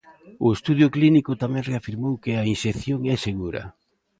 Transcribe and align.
O 0.45 0.47
estudo 0.55 0.87
clínico 0.95 1.31
tamén 1.43 1.67
reafirmou 1.71 2.13
que 2.23 2.31
a 2.35 2.47
inxección 2.53 2.99
é 3.13 3.15
segura. 3.27 3.63